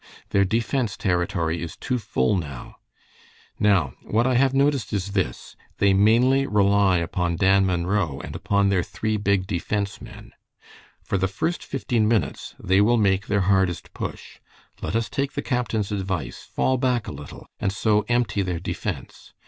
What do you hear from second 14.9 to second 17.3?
us take the captain's advice, fall back a